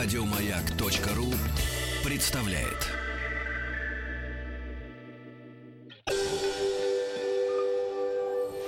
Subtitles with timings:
[0.00, 1.26] Радиомаяк.ру
[2.04, 2.86] представляет.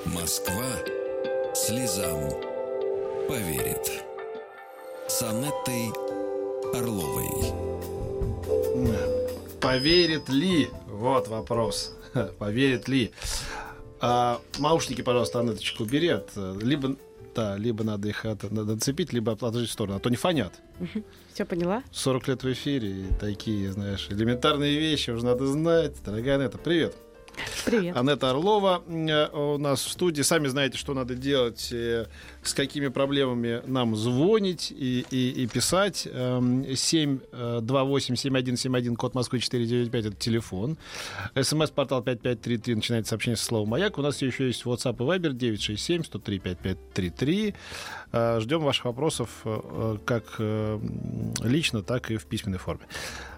[0.07, 0.65] Москва
[1.55, 2.19] слезам
[3.29, 4.03] поверит.
[5.07, 5.91] С Анеттой
[6.75, 7.31] Орловой.
[9.61, 10.69] Поверит ли?
[10.89, 11.95] Вот вопрос.
[12.41, 13.13] Поверит ли?
[14.01, 16.09] А, наушники, пожалуйста, Анеточку убери.
[16.09, 16.97] От, либо,
[17.41, 20.53] да, либо надо их от, надо нацепить, либо отложить в сторону, а то не фонят.
[21.33, 21.83] Все поняла?
[21.91, 25.95] 40 лет в эфире, и такие, знаешь, элементарные вещи уже надо знать.
[26.05, 26.95] Дорогая Анетта, привет.
[27.65, 27.97] Привет.
[27.97, 30.21] Анетта Орлова э, у нас в студии.
[30.23, 32.07] Сами знаете, что надо делать, э,
[32.43, 36.07] с какими проблемами нам звонить и, и, и писать.
[36.07, 40.79] 728-7171, код Москвы 495, это телефон.
[41.35, 43.99] СМС-портал 5533, начинается сообщение со словом «Маяк».
[43.99, 47.55] У нас еще есть WhatsApp и Viber 967-103-5533.
[48.13, 49.45] Э, ждем ваших вопросов
[50.05, 50.41] как
[51.43, 52.87] лично, так и в письменной форме.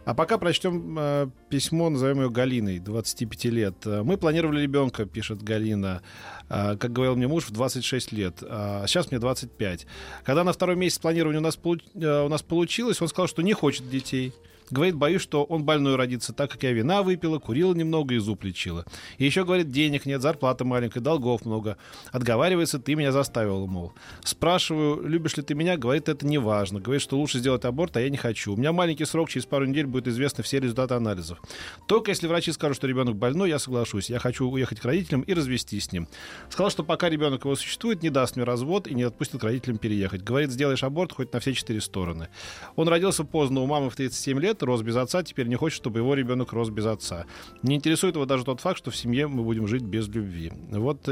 [0.05, 3.87] А пока прочтем э, письмо, назовем ее Галиной, 25 лет.
[3.87, 6.03] Мы планировали ребенка, пишет Галина,
[6.49, 8.43] э, как говорил мне муж, в 26 лет.
[8.43, 9.87] А сейчас мне 25.
[10.25, 13.53] Когда на второй месяц планирования у нас, э, у нас получилось, он сказал, что не
[13.53, 14.33] хочет детей.
[14.73, 18.43] Говорит, боюсь, что он больной родится, так как я вина выпила, курила немного и зуб
[18.43, 18.87] лечила.
[19.19, 21.77] И еще, говорит, денег нет, зарплата маленькая, долгов много.
[22.11, 23.93] Отговаривается, ты меня заставила, мол.
[24.25, 25.77] Спрашиваю, любишь ли ты меня?
[25.77, 26.81] Говорит, это не важно.
[26.81, 28.55] Говорит, что лучше сделать аборт, а я не хочу.
[28.55, 31.43] У меня маленький срок, через пару недель будет известны все результаты анализов.
[31.87, 34.09] Только если врачи скажут, что ребенок больной, я соглашусь.
[34.09, 36.09] Я хочу уехать к родителям и развестись с ним.
[36.49, 39.77] Сказал, что пока ребенок его существует, не даст мне развод и не отпустит к родителям
[39.77, 40.25] переехать.
[40.25, 42.29] Говорит, сделаешь аборт хоть на все четыре стороны.
[42.77, 46.01] Он родился поздно, у мамы в 37 лет, рос без отца, теперь не хочет, чтобы
[46.01, 47.27] его ребенок рос без отца.
[47.63, 50.53] Не интересует его даже тот факт, что в семье мы будем жить без любви.
[50.71, 51.09] Вот,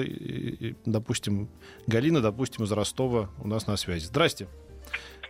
[0.84, 1.48] допустим,
[1.86, 4.06] Галина, допустим, из Ростова у нас на связи.
[4.06, 4.46] Здрасте.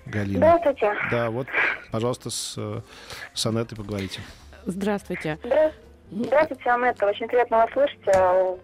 [0.07, 0.39] Галина.
[0.39, 0.95] Здравствуйте.
[1.11, 1.47] Да, вот,
[1.93, 2.83] пожалуйста, с,
[3.35, 4.21] с Анеттой поговорите.
[4.67, 5.39] Здравствуйте.
[6.11, 7.07] Здравствуйте, Анетта.
[7.07, 8.01] Очень приятно вас слышать.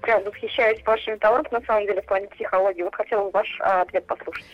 [0.00, 2.82] Прям восхищаюсь вашими талантами, на самом деле, в плане психологии.
[2.82, 4.44] Вот хотела ваш а, ответ послушать.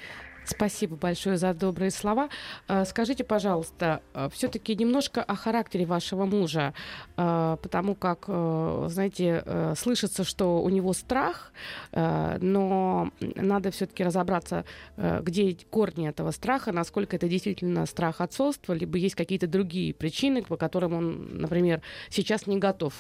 [0.44, 2.28] Спасибо большое за добрые слова.
[2.66, 6.75] А, скажите, пожалуйста, а, все-таки немножко о характере вашего мужа,
[7.16, 9.44] а, потому как, знаете,
[9.76, 11.52] слышится, что у него страх,
[11.92, 14.64] но надо все-таки разобраться,
[14.97, 20.56] где корни этого страха, насколько это действительно страх отцовства, либо есть какие-то другие причины, по
[20.56, 22.94] которым он, например, сейчас не готов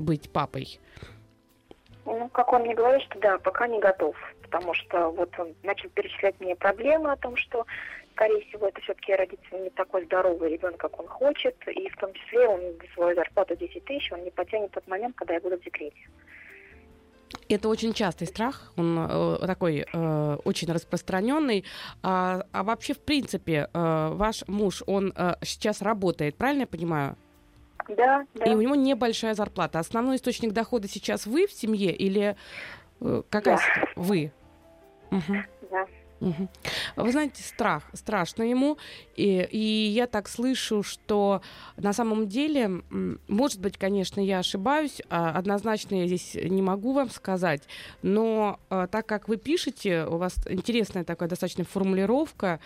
[0.00, 0.80] быть папой.
[2.04, 4.16] Ну, как он мне говорит, что да, пока не готов
[4.50, 7.66] потому что вот он начал перечислять мне проблемы о том, что,
[8.12, 12.12] скорее всего, это все-таки родится не такой здоровый ребенок, как он хочет, и в том
[12.12, 12.60] числе он
[12.94, 16.08] свою зарплату 10 тысяч, он не потянет тот момент, когда я буду в декрете.
[17.48, 21.64] Это очень частый страх, он э, такой э, очень распространенный.
[22.02, 27.16] А, а вообще, в принципе, э, ваш муж, он э, сейчас работает, правильно я понимаю?
[27.88, 28.44] Да, да.
[28.44, 29.78] И у него небольшая зарплата.
[29.78, 32.36] Основной источник дохода сейчас вы в семье или
[33.00, 33.62] э, какая да.
[33.96, 34.32] вы?
[35.10, 35.36] Угу.
[35.70, 35.86] Да.
[36.20, 36.48] Угу.
[36.96, 38.76] Вы знаете, страх, страшно ему,
[39.16, 41.40] и, и я так слышу, что
[41.78, 42.82] на самом деле,
[43.26, 47.62] может быть, конечно, я ошибаюсь, а однозначно я здесь не могу вам сказать,
[48.02, 52.60] но а, так как вы пишете, у вас интересная такая достаточно формулировка,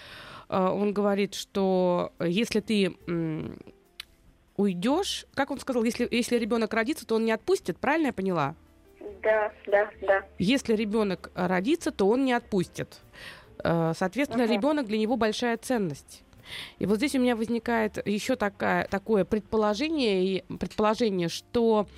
[0.48, 2.96] он говорит, что если ты
[4.56, 8.56] уйдешь, как он сказал, если, если ребенок родится, то он не отпустит, правильно я поняла?
[9.22, 10.24] Да, да, да.
[10.38, 13.00] Если ребенок родится, то он не отпустит.
[13.62, 14.54] Э, соответственно, uh-huh.
[14.54, 16.22] ребенок для него большая ценность.
[16.78, 21.88] И вот здесь у меня возникает еще такая, такое предположение, предположение, что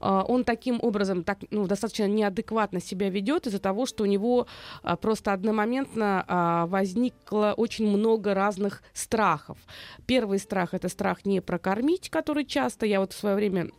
[0.00, 4.46] он таким образом так, ну, достаточно неадекватно себя ведет из-за того, что у него
[4.82, 9.58] а, просто одномоментно а, возникло очень много разных страхов.
[10.06, 13.70] Первый страх это страх не прокормить, который часто я вот в свое время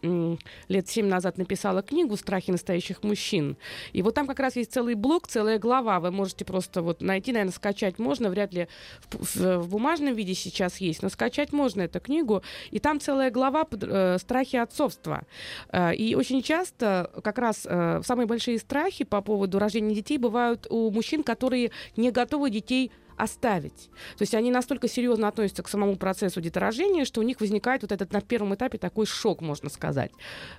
[0.68, 3.58] лет семь назад написала книгу "Страхи настоящих мужчин",
[3.94, 6.00] и вот там как раз есть целый блок, целая глава.
[6.00, 8.68] Вы можете просто вот найти, наверное, скачать можно, вряд ли
[9.12, 14.18] в бумажном виде сейчас есть, но скачать можно эту книгу, и там целая глава э,
[14.20, 15.24] страхи отцовства.
[15.72, 20.18] Э, и и очень часто как раз э, самые большие страхи по поводу рождения детей
[20.18, 23.90] бывают у мужчин, которые не готовы детей оставить.
[24.18, 27.92] То есть они настолько серьезно относятся к самому процессу деторождения, что у них возникает вот
[27.92, 30.12] этот на первом этапе такой шок, можно сказать.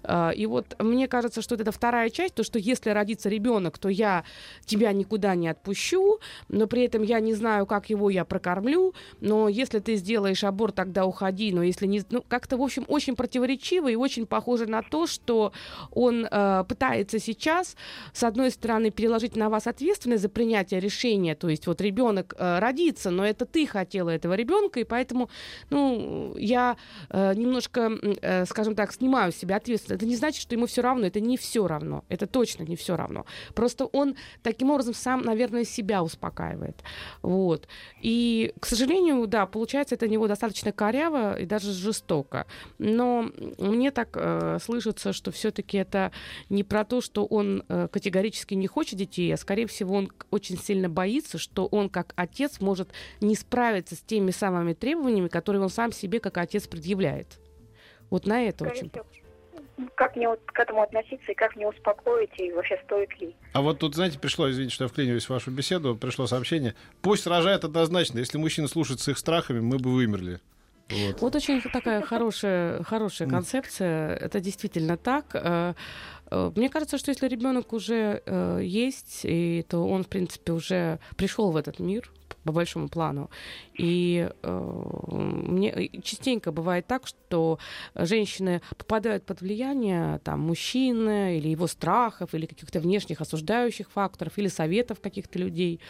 [0.02, 3.78] А, и вот мне кажется, что вот это вторая часть, то, что если родится ребенок,
[3.78, 4.24] то я
[4.66, 9.48] тебя никуда не отпущу, но при этом я не знаю, как его я прокормлю, но
[9.48, 12.02] если ты сделаешь аборт, тогда уходи, но если не...
[12.10, 15.52] Ну, как-то, в общем, очень противоречиво и очень похоже на то, что
[15.90, 17.76] он э, пытается сейчас,
[18.12, 22.49] с одной стороны, переложить на вас ответственность за принятие решения, то есть вот ребенок э,
[22.56, 25.30] э, родиться, но это ты хотела этого ребенка, и поэтому,
[25.70, 26.76] ну, я
[27.08, 27.90] э, немножко,
[28.22, 30.02] э, скажем так, снимаю с себя ответственность.
[30.02, 32.96] Это не значит, что ему все равно, это не все равно, это точно не все
[32.96, 33.26] равно.
[33.54, 36.76] Просто он таким образом сам, наверное, себя успокаивает.
[37.22, 37.68] Вот.
[38.00, 42.46] И, к сожалению, да, получается это у него достаточно коряво и даже жестоко.
[42.78, 46.12] Но мне так э, слышится, что все-таки это
[46.48, 50.58] не про то, что он э, категорически не хочет детей, а скорее всего он очень
[50.58, 52.88] сильно боится, что он как отец может
[53.20, 57.38] не справиться с теми самыми требованиями, которые он сам себе как отец предъявляет.
[58.10, 58.90] Вот на это Скорее очень.
[58.90, 59.06] всего.
[59.94, 63.34] Как мне вот к этому относиться и как мне успокоить, и вообще стоит ли?
[63.54, 66.74] А вот тут, знаете, пришло, извините, что я вклиниваюсь в вашу беседу, пришло сообщение.
[67.00, 68.18] Пусть рожает однозначно.
[68.18, 70.40] Если мужчина слушает с их страхами, мы бы вымерли.
[70.90, 71.20] Вот.
[71.20, 74.16] Вот очень такая хорошая, хорошая концепция.
[74.16, 75.76] Это действительно так.
[76.30, 80.98] Э, Мне кажется, что если ребенок уже э, есть, и то он, в принципе, уже
[81.16, 82.10] пришел в этот мир
[82.44, 83.28] по большому плану.
[83.74, 84.70] И э,
[85.12, 87.58] мне частенько бывает так, что
[87.94, 94.48] женщины попадают под влияние там, мужчины или его страхов, или каких-то внешних осуждающих факторов, или
[94.48, 95.80] советов каких-то людей,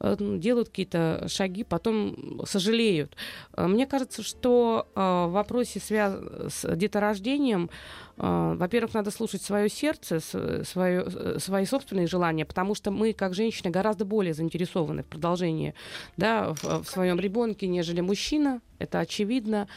[0.00, 3.16] э, ну, делают какие-то шаги, потом сожалеют.
[3.56, 7.70] Э, Мне кажется, что э, в вопросе свя- с деторождением,
[8.18, 13.34] во-первых, надо слушать свое сердце, с- свое, э, свои собственные желания, потому что мы, как
[13.34, 15.74] женщины, гораздо более заинтересованы в продолжении
[16.16, 18.60] да, в, в своем ребенке, нежели мужчина.
[18.78, 19.68] Это очевидно,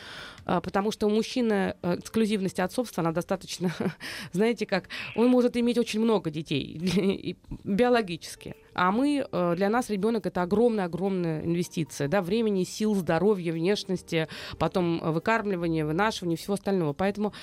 [0.45, 3.73] а, потому что у мужчины э, эксклюзивность отцовства, она достаточно,
[4.31, 8.55] знаете, как он может иметь очень много детей биологически.
[8.73, 14.27] А мы, э, для нас ребенок это огромная-огромная инвестиция, да, времени, сил, здоровья, внешности,
[14.57, 16.93] потом э, выкармливание, вынашивание, всего остального.
[16.93, 17.33] Поэтому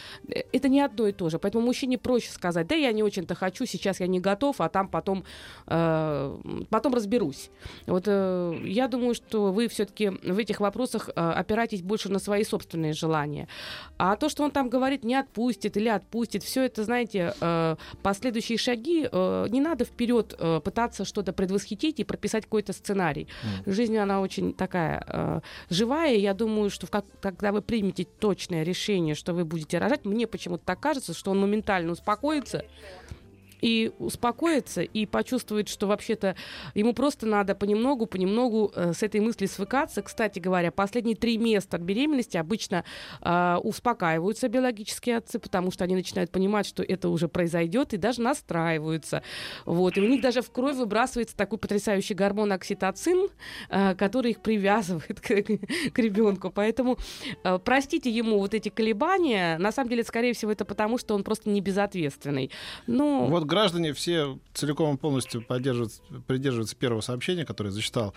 [0.52, 1.38] это не одно и то же.
[1.38, 4.88] Поэтому мужчине проще сказать, да, я не очень-то хочу, сейчас я не готов, а там
[4.88, 5.24] потом,
[5.66, 7.50] потом разберусь.
[7.86, 11.10] Вот я думаю, что вы все-таки в этих вопросах
[11.48, 13.48] опираетесь больше на свои собственные желания.
[13.96, 18.58] А то, что он там говорит, не отпустит или отпустит, все это, знаете, э, последующие
[18.58, 23.28] шаги, э, не надо вперед э, пытаться что-то предвосхитить и прописать какой-то сценарий.
[23.66, 25.40] Жизнь, она очень такая э,
[25.70, 29.78] живая, и я думаю, что в как, когда вы примете точное решение, что вы будете
[29.78, 32.64] рожать, мне почему-то так кажется, что он моментально успокоится,
[33.60, 36.36] и успокоится, и почувствует, что вообще-то
[36.74, 40.02] ему просто надо понемногу, понемногу э, с этой мыслью свыкаться.
[40.02, 42.84] Кстати говоря, последние три места от беременности обычно
[43.20, 48.22] э, успокаиваются биологические отцы, потому что они начинают понимать, что это уже произойдет, и даже
[48.22, 49.22] настраиваются.
[49.64, 49.96] Вот.
[49.96, 53.28] И у них даже в кровь выбрасывается такой потрясающий гормон окситоцин,
[53.68, 56.50] э, который их привязывает к, к ребенку.
[56.50, 56.98] Поэтому
[57.44, 59.58] э, простите ему вот эти колебания.
[59.58, 62.50] На самом деле, скорее всего, это потому, что он просто не безответственный.
[62.86, 65.94] Но Вот граждане все целиком и полностью поддерживают,
[66.26, 68.14] придерживаются первого сообщения, которое я зачитал.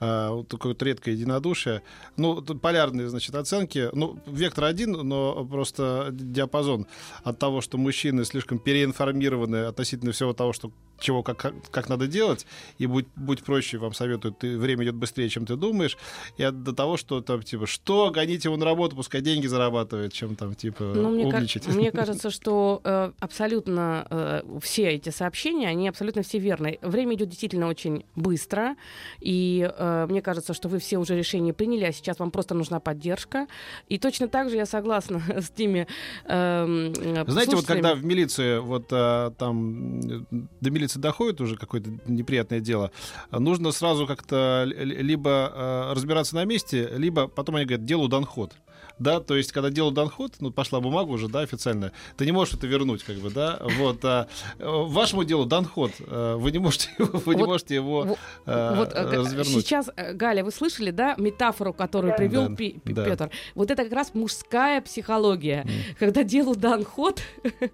[0.00, 1.82] А, вот такое вот редкое единодушие.
[2.16, 3.88] Ну, полярные, значит, оценки.
[3.92, 6.86] Ну, вектор один, но просто диапазон
[7.24, 10.70] от того, что мужчины слишком переинформированы относительно всего того, что
[11.02, 12.46] чего, как, как, как надо делать,
[12.78, 15.98] и будь, будь проще, вам советуют, ты, время идет быстрее, чем ты думаешь,
[16.36, 20.12] и от, до того, что там, типа, что, гоните его на работу, пускай деньги зарабатывает,
[20.12, 21.66] чем там, типа, Ну, мне, умничать.
[21.66, 26.78] мне кажется, что э, абсолютно э, все эти сообщения, они абсолютно все верны.
[26.82, 28.76] Время идет действительно очень быстро,
[29.20, 32.80] и э, мне кажется, что вы все уже решение приняли, а сейчас вам просто нужна
[32.80, 33.46] поддержка.
[33.88, 35.86] И точно так же я согласна с теми...
[36.24, 40.20] э, Знаете, вот когда в милиции, вот а, там э,
[40.60, 42.90] до милиции доходит уже какое-то неприятное дело,
[43.30, 48.54] нужно сразу как-то либо а, разбираться на месте, либо потом они говорят, делу дан ход.
[49.02, 52.32] Да, то есть, когда делу дан ход, ну, пошла бумага уже, да, официально, ты не
[52.32, 54.28] можешь это вернуть, как бы, да, вот, а,
[54.58, 58.16] э, вашему делу дан ход, а, вы не можете, его- вы не Вот- можете его
[58.46, 59.64] а, вот э, г- развернуть.
[59.66, 62.16] сейчас, э, Галя, вы слышали, да, метафору, которую Да.
[62.16, 63.04] привел Да, Пи- да.
[63.04, 63.30] Петр?
[63.54, 65.66] Вот это как раз мужская психология.
[65.98, 67.20] Когда делу дан ход,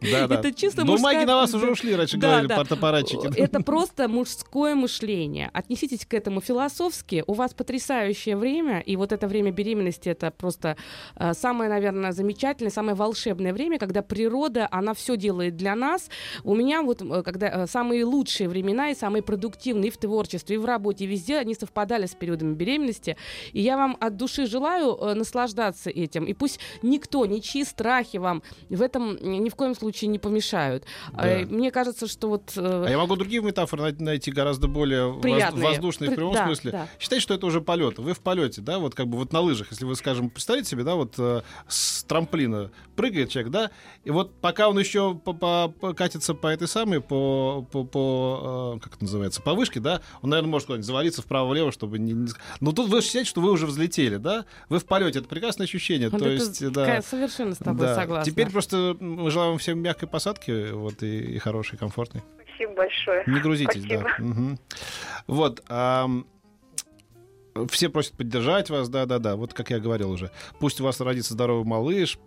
[0.01, 0.35] Да, да.
[0.41, 2.57] это чисто Ну, мужская- маги на вас уже ушли, раньше Да, говорили, да.
[2.57, 3.39] портопаратчики.
[3.39, 5.51] Это просто мужское мышление.
[5.53, 7.25] Отнеситесь к этому философски.
[7.27, 10.77] У вас потрясающее время, и вот это время беременности это просто
[11.17, 16.09] э, самое, наверное, замечательное, самое волшебное время, когда природа, она все делает для нас.
[16.45, 20.57] У меня вот э, когда э, самые лучшие времена и самые продуктивные и в творчестве,
[20.57, 23.17] и в работе, и везде они совпадали с периодами беременности.
[23.53, 26.25] И я вам от души желаю э, наслаждаться этим.
[26.25, 30.85] И пусть никто, ничьи страхи вам в этом ни в коем случае не помешают.
[31.13, 31.27] Да.
[31.29, 35.19] Э, Мне кажется, что вот э, А я могу другие метафоры най- найти гораздо более
[35.21, 35.65] Приятные.
[35.65, 36.73] воздушные в прямом да, смысле.
[36.73, 36.89] да.
[36.99, 37.99] Считайте, что это уже полет.
[37.99, 40.85] Вы в полете, да, вот как бы вот на лыжах, если вы, скажем, представляете себе,
[40.85, 43.71] да, вот э, с трамплина прыгает человек, да,
[44.05, 48.75] и вот пока он еще по, по, по, катится по этой самой, по, по, по
[48.77, 52.13] э, как это называется, по вышке, да, он, наверное, может куда-нибудь завалиться вправо-влево, чтобы не,
[52.13, 52.29] не...
[52.61, 54.45] Но тут вы считаете, что вы уже взлетели, да?
[54.69, 57.03] Вы в полете, это прекрасное ощущение, Вот то это есть, да.
[57.03, 57.95] Совершенно с тобой да.
[57.95, 58.31] согласна.
[58.31, 62.23] Теперь просто мы желаем вам всем мягкой посадки, вот, и, и хорошей, комфортной.
[62.45, 63.25] Спасибо большое.
[63.27, 64.03] Не грузитесь, Спасибо.
[64.03, 64.25] да.
[64.25, 64.59] Мгм.
[65.27, 65.63] Вот.
[65.69, 66.27] ам,
[67.67, 70.31] все просят поддержать вас, да-да-да, вот как я говорил уже.
[70.61, 72.19] Пусть у вас родится здоровый малыш,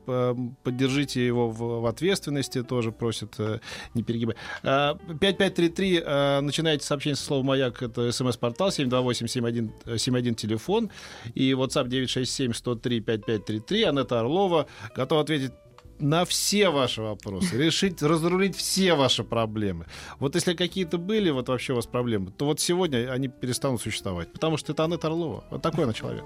[0.64, 3.60] поддержите его в, в ответственности, тоже просят, э,
[3.94, 4.38] не перегибать.
[4.64, 10.90] А, 5533, э, начинайте сообщение со словом «Маяк», это смс-портал, 728-7171 телефон,
[11.34, 15.52] и WhatsApp 967-103-5533, Анетта Орлова готова ответить
[16.02, 19.86] на все ваши вопросы, решить, разрулить все ваши проблемы.
[20.20, 24.32] Вот если какие-то были вот вообще у вас проблемы, то вот сегодня они перестанут существовать,
[24.32, 25.44] потому что это Анетта Орлова.
[25.50, 26.26] Вот такой она человек.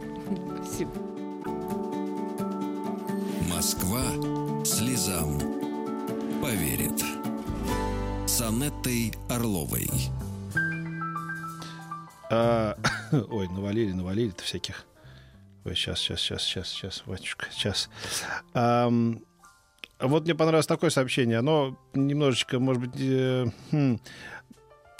[0.63, 0.91] Спасибо.
[3.53, 4.03] Москва
[4.65, 5.39] слезам
[6.41, 7.03] поверит.
[8.27, 9.89] С Анеттой Орловой.
[12.29, 12.77] А,
[13.29, 14.86] ой, навалили, навалили-то всяких.
[15.63, 17.89] Ой, сейчас, сейчас, сейчас, сейчас, сейчас, батюшка, сейчас.
[18.53, 19.22] Ам,
[20.00, 21.40] вот мне понравилось такое сообщение.
[21.40, 22.96] Оно немножечко, может быть...
[23.00, 24.00] э, хм.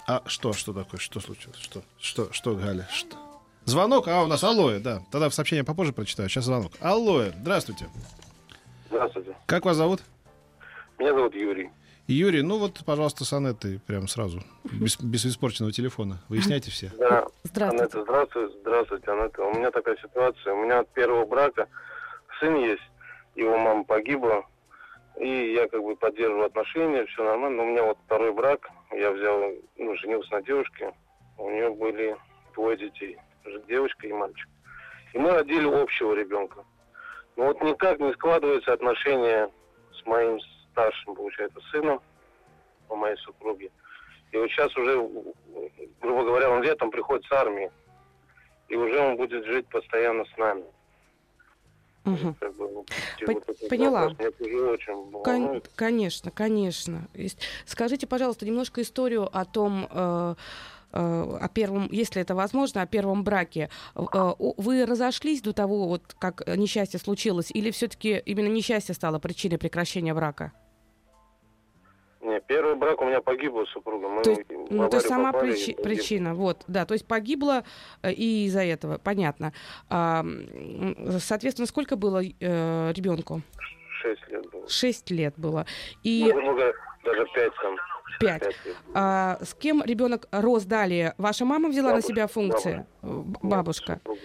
[0.08, 1.00] А что, что такое?
[1.00, 1.58] Что случилось?
[1.58, 2.86] Что, что, что, Галя?
[2.92, 3.16] Что?
[3.64, 4.06] Звонок?
[4.06, 5.02] А, у нас алоэ, да.
[5.10, 6.28] Тогда в сообщение попозже прочитаю.
[6.28, 6.72] Сейчас звонок.
[6.80, 7.88] Алоэ, здравствуйте.
[8.88, 9.36] Здравствуйте.
[9.46, 10.02] Как вас зовут?
[10.98, 11.70] Меня зовут Юрий.
[12.06, 14.40] Юрий, ну вот, пожалуйста, с Анеттой прям сразу.
[14.64, 16.22] Без, без испорченного телефона.
[16.28, 16.92] Выясняйте все.
[16.98, 17.82] Да, Здравствуйте.
[17.82, 18.54] Анетта, здравствуйте.
[18.60, 19.42] Здравствуйте, Анетта.
[19.42, 20.54] У меня такая ситуация.
[20.54, 21.66] У меня от первого брака
[22.38, 22.82] сын есть,
[23.34, 24.44] его мама погибла,
[25.18, 27.58] и я как бы поддерживаю отношения, все нормально.
[27.58, 30.92] Но у меня вот второй брак, я взял, ну, женился на девушке,
[31.38, 32.16] у нее были
[32.54, 33.18] двое детей,
[33.66, 34.48] девочка и мальчик.
[35.12, 36.64] И мы родили общего ребенка.
[37.36, 39.50] Но вот никак не складываются отношения
[39.92, 40.38] с моим
[40.72, 42.00] старшим, получается, сыном,
[42.88, 43.70] у моей супруги.
[44.32, 44.96] И вот сейчас уже,
[46.00, 47.70] грубо говоря, он летом приходит с армии.
[48.68, 50.64] И уже он будет жить постоянно с нами.
[52.06, 52.36] Мгм.
[52.38, 52.86] Как бы, вот,
[53.26, 54.08] По- вот этот поняла.
[54.08, 54.32] вопрос
[55.24, 57.08] Кон- конечно, конечно.
[57.64, 60.34] Скажите, пожалуйста, немножко историю о том, э,
[60.92, 63.70] э, о первом, если это возможно, о первом браке.
[63.96, 69.58] Э, Вы разошлись до того, вот как несчастье случилось, или все-таки именно несчастье стало причиной
[69.58, 70.52] прекращения брака?
[72.22, 74.08] Не, первый брак у меня погибла супруга.
[74.08, 75.82] Мы То есть, Ну, то есть сама и погибли.
[75.82, 77.62] причина, вот, да, то есть погибла
[78.02, 79.52] э, и из-за этого, понятно.
[79.90, 80.24] А,
[81.20, 83.42] соответственно, сколько было э, ребенку?
[84.02, 84.68] Шесть лет было.
[84.68, 85.66] Шесть лет было.
[86.02, 86.72] И Ну, говоря,
[87.04, 87.76] даже пять там.
[88.18, 88.56] пять.
[88.94, 91.14] А, с кем ребенок рос далее?
[91.18, 92.86] Ваша мама взяла Бабушка, на себя функции?
[93.02, 93.94] Э, б- Бабушка.
[94.04, 94.20] Супруга.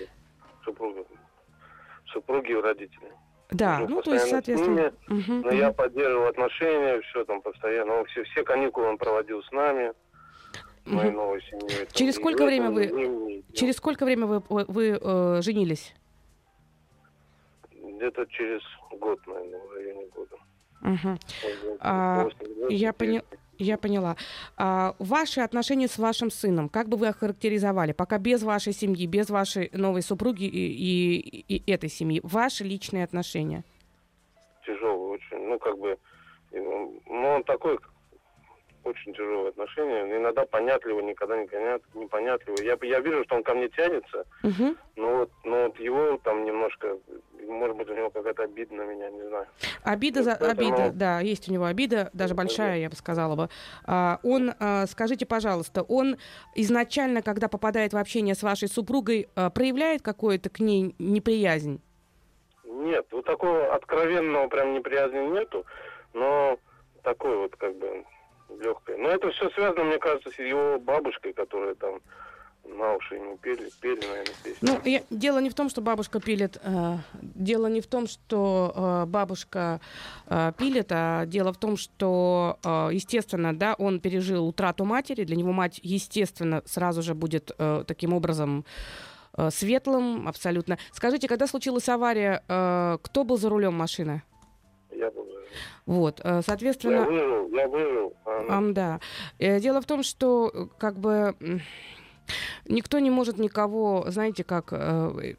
[0.64, 1.04] Супруга.
[2.08, 3.12] Супруги родители.
[3.51, 4.93] Да, Ну, ну то есть, соответственно.
[5.08, 7.96] Мгм, Но я мгм, поддерживал отношения, все там постоянно.
[7.96, 9.91] Он все, все каникулы он проводил с нами,
[10.86, 11.86] моей новой семьей.
[11.86, 11.88] там.
[11.93, 15.93] Через И сколько время вы- не- Через сколько время вы, вы, э, женились?
[17.74, 20.36] Где-то через год, наверное, в районе года.
[20.81, 21.20] Мгм.
[21.81, 22.27] А,
[22.70, 23.24] я поня-
[23.62, 24.15] Я поняла.
[24.58, 29.30] А, ваши отношения с вашим сыном, как бы вы охарактеризовали, пока без вашей семьи, без
[29.30, 33.63] вашей новой супруги и, и- и этой семьи, ваши личные отношения?
[34.65, 35.38] Тяжелый очень.
[35.48, 35.96] Ну, как бы,
[36.51, 37.00] ну,
[37.36, 37.77] он такой,
[38.84, 40.18] очень тяжелые отношения.
[40.18, 42.66] Иногда понятливый, никогда не понят, непонятливый.
[42.66, 44.78] Я, я вижу, что он ко мне тянется, Мгм.
[44.96, 46.98] но вот, но вот его там немножко,
[47.48, 49.46] может быть, у него какая-то обида на меня, не знаю.
[49.84, 53.50] Обида, за, поэтому- обида, да, есть у него обида, даже большая, я бы сказала бы.
[53.86, 56.18] А, он, а, скажите, пожалуйста, он
[56.56, 61.82] изначально, когда попадает в общение с вашей супругой, а, проявляет какую-то к ней неприязнь?
[62.66, 65.66] Нет, вот такого откровенного прям неприязни нету,
[66.14, 66.58] но
[67.04, 68.04] такой вот как бы
[68.60, 68.98] легкой.
[68.98, 72.00] Но это все связано, мне кажется, с его бабушкой, которая там
[72.63, 74.58] на уши ему пели, пели, наверное, песни.
[74.62, 78.72] Ну, я- дело не в том, что бабушка пилит, э, дело не в том, что
[78.75, 79.81] э, бабушка
[80.27, 85.36] э, пилит, а дело в том, что, э, естественно, да, он пережил утрату матери, для
[85.36, 88.63] него мать, естественно, сразу же будет э, таким образом
[89.38, 90.77] э, светлым, абсолютно.
[90.93, 94.22] Скажите, когда случилась авария, э, кто был за рулем машины?
[95.86, 98.13] Я Вот, э, Я соответственно, выжил, я выжил.
[98.25, 99.00] а она- Ам, да.
[99.39, 101.36] Э, Дело в том, что э, как бы
[102.70, 104.72] никто не может никого, знаете, как,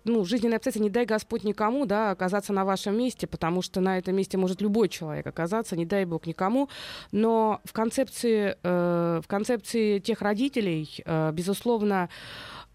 [0.04, 3.96] ну, жизненные обстоятельства, не дай Господь никому, да, оказаться на вашем месте, потому что на
[3.98, 6.68] этом месте может любой человек оказаться, не дай Бог никому.
[7.12, 11.02] Но в концепции, в концепции тех родителей,
[11.32, 12.10] безусловно,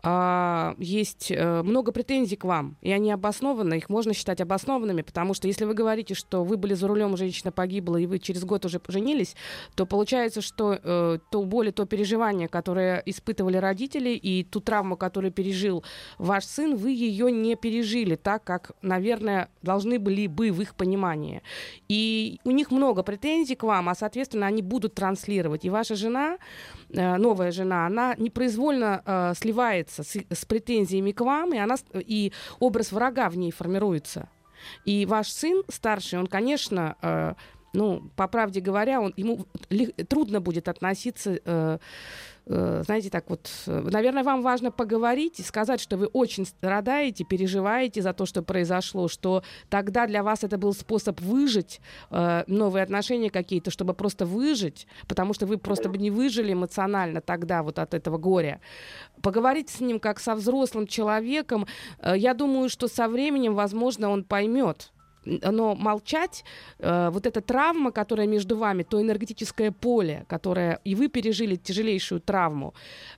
[0.04, 5.34] а, есть э, много претензий к вам, и они обоснованы, их можно считать обоснованными, потому
[5.34, 8.66] что если вы говорите, что вы были за рулем, женщина погибла, и вы через год
[8.66, 9.36] уже поженились,
[9.76, 14.98] то получается, что э, то боль и то переживание, которое испытывали родители, и ту травму,
[14.98, 15.84] которую пережил
[16.20, 21.42] ваш сын, вы ее не пережили так, как, наверное, должны были бы в их понимании.
[21.90, 25.66] И у них много претензий к вам, а, соответственно, они будут транслировать.
[25.66, 26.38] И ваша жена,
[26.90, 32.32] новая жена, она непроизвольно э, сливает сливается с, с претензиями к вам, и, она, и
[32.60, 34.30] образ врага в ней формируется.
[34.86, 37.34] И ваш сын старший, он, конечно, э,
[37.74, 39.46] ну, по правде говоря, он, ему
[40.08, 41.78] трудно будет относиться э,
[42.50, 47.26] Э, знаете, так вот, э, наверное, вам важно поговорить и сказать, что вы очень страдаете,
[47.26, 52.84] переживаете за то, что произошло, что тогда для вас это был способ выжить, э, новые
[52.84, 57.80] отношения какие-то, чтобы просто выжить, потому что вы просто бы не выжили эмоционально тогда вот
[57.80, 58.62] от этого горя.
[59.22, 61.66] Поговорить с ним как со взрослым человеком,
[62.16, 64.92] я думаю, что со временем, возможно, он поймет,
[65.28, 66.44] но молчать,
[66.80, 72.22] э, вот эта травма, которая между вами, то энергетическое поле, которое и вы пережили тяжелейшую
[72.22, 72.74] травму,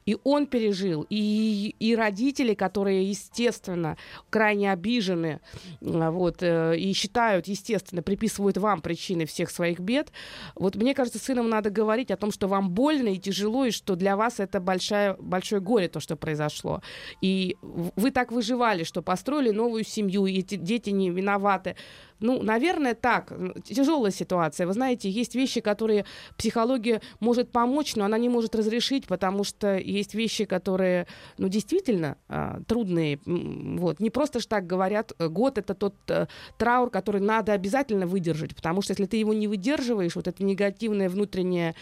[0.06, 3.98] и он пережил, и, и родители, которые, естественно,
[4.30, 5.40] крайне обижены,
[5.82, 10.12] э, вот, э, и считают, естественно, приписывают вам причины всех своих бед.
[10.56, 13.96] Вот мне кажется, сыном надо говорить о том, что вам больно и тяжело, и что
[13.96, 16.82] для вас это большое, большое горе, то, что произошло.
[17.22, 21.76] И вы так выживали, что построили новую семью, и эти дети не виноваты.
[22.20, 23.32] Ну, наверное, так.
[23.64, 24.68] Тяжелая ситуация.
[24.68, 26.06] Вы знаете, есть вещи, которые
[26.38, 32.18] психология может помочь, но она не может разрешить, потому что есть вещи, которые, ну, действительно
[32.28, 33.20] а, трудные.
[33.26, 34.00] Вот.
[34.00, 36.28] Не просто ж так говорят, э, год это тот а,
[36.58, 41.10] траур, который надо обязательно выдержать, потому что если ты его не выдерживаешь, вот это негативное
[41.10, 41.76] внутреннее,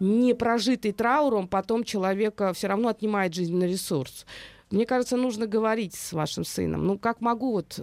[0.00, 4.26] непрожитый траур, он потом человека все равно отнимает жизненный ресурс.
[4.74, 6.84] Мне кажется, нужно говорить с вашим сыном.
[6.84, 7.82] Ну, как могу, вот, э,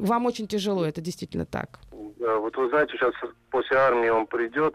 [0.00, 1.78] вам очень тяжело, это действительно так.
[2.18, 3.12] Да, вот вы знаете, сейчас
[3.50, 4.74] после армии он придет,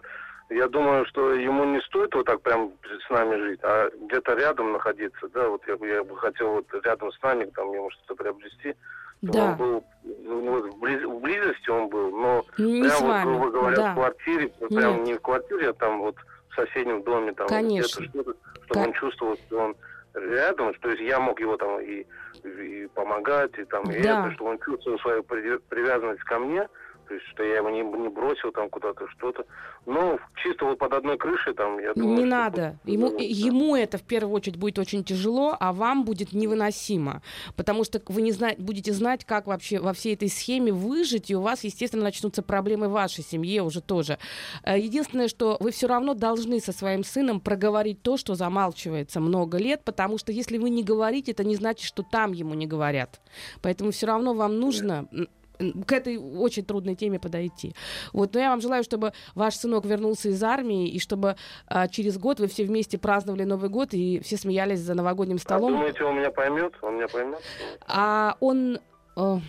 [0.52, 4.74] я думаю, что ему не стоит вот так прям с нами жить, а где-то рядом
[4.74, 8.16] находиться, да, вот я бы, я бы хотел вот рядом с нами там ему что-то
[8.16, 8.76] приобрести.
[9.24, 9.46] Да.
[9.46, 13.76] Он был, ну, в, близ, в близости он был, но не прям вот, грубо говоря,
[13.76, 13.92] да.
[13.92, 16.16] в квартире, прям не в квартире, а там вот
[16.50, 18.04] в соседнем доме, там Конечно.
[18.04, 19.76] где-то что-то, чтобы Ка- он чувствовал, что он
[20.16, 22.06] рядом, то есть я мог его там и,
[22.44, 24.26] и помогать, и там, и Да.
[24.26, 26.68] это, что он чувствовал свою при- привязанность ко мне,
[27.08, 29.46] то есть, что я его не, не бросил там куда-то, что-то.
[29.86, 32.16] Но чисто вот под одной крышей там, я думаю...
[32.16, 32.80] Не что надо.
[32.84, 33.24] будет- Ему, да.
[33.24, 37.22] ему это в первую очередь будет очень тяжело, а вам будет невыносимо.
[37.56, 41.36] Потому что вы не зна- будете знать, как вообще во всей этой схеме выжить, и
[41.36, 44.18] у вас, естественно, начнутся проблемы в вашей семье уже тоже.
[44.64, 49.58] Э, Единственное, что вы все равно должны со своим сыном проговорить то, что замалчивается много
[49.58, 53.22] лет, потому что если вы не говорите, это не значит, что там ему не говорят.
[53.62, 57.74] Поэтому все равно вам нужно м, к этой очень трудной теме подойти.
[58.14, 61.36] Вот, но я вам желаю, чтобы ваш сынок вернулся из армии, и чтобы
[61.68, 65.40] а, через год вы все вместе праздновали Новый год, и все смеялись за новогодним А
[65.40, 65.74] столом.
[65.74, 66.74] думаете, он меня поймет?
[66.82, 67.40] Он меня поймет?
[67.88, 68.80] А он,
[69.18, 69.40] э,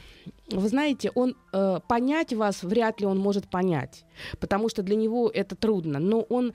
[0.51, 4.05] вы знаете, он э, понять вас вряд ли он может понять,
[4.41, 5.99] потому что для него это трудно.
[5.99, 6.53] Но он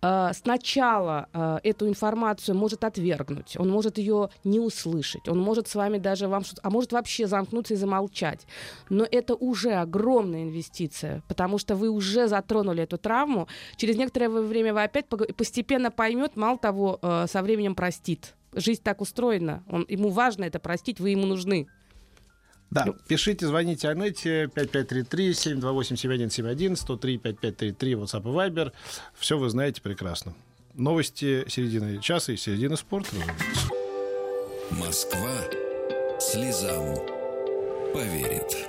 [0.00, 5.98] сначала э, эту информацию может отвергнуть, он может ее не услышать, он может с вами
[5.98, 8.46] даже вам, а может вообще замкнуться и замолчать.
[8.90, 13.48] Но это уже огромная инвестиция, потому что вы уже затронули эту травму.
[13.76, 18.34] Через некоторое время вы опять постепенно поймет, мало того, э, со временем простит.
[18.54, 19.62] Жизнь так устроена.
[19.68, 21.66] Он, ему важно это простить, вы ему нужны.
[22.70, 22.94] Да, Ну.
[23.06, 28.72] пишите, звоните Анетте 5533-728-7171, 103-5533, WhatsApp и Viber.
[29.14, 30.34] Все вы знаете прекрасно.
[30.74, 33.08] Новости середины часа и середины спорта.
[33.16, 33.68] разумеется.
[34.70, 35.30] Москва
[36.20, 36.94] слезам
[37.94, 38.68] поверит.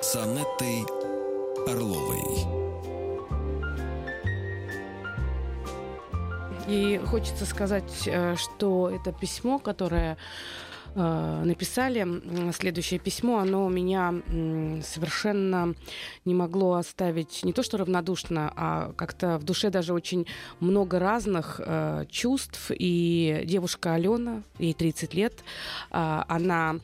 [0.00, 0.84] С Анеттой
[1.66, 2.46] Орловой.
[6.68, 10.16] И хочется сказать, э, что это письмо, которое
[10.96, 12.06] написали
[12.52, 13.38] следующее письмо.
[13.38, 14.14] Оно меня
[14.82, 15.74] совершенно
[16.24, 20.26] не могло оставить не то что равнодушно, а как-то в душе даже очень
[20.60, 22.70] много разных э, чувств.
[22.70, 25.34] И девушка Алена, ей 30 лет,
[25.90, 26.76] э, она